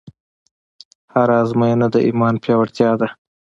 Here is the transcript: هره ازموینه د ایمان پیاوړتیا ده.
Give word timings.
هره 1.13 1.35
ازموینه 1.43 1.87
د 1.93 1.95
ایمان 2.07 2.35
پیاوړتیا 2.43 2.91
ده. 2.99 3.07